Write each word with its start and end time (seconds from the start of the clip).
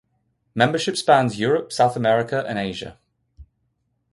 Membership 0.55 0.97
spans 0.97 1.39
Europe, 1.39 1.71
South 1.71 1.95
America, 1.95 2.43
and 2.47 2.57
Asia. 2.57 2.97